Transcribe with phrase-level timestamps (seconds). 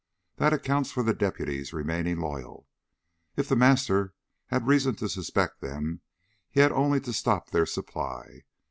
[0.37, 2.67] That accounts for the deputies remaining loyal.
[3.37, 4.15] If The Master
[4.47, 6.01] had reason to suspect them,
[6.49, 8.45] he had only to stop their supply....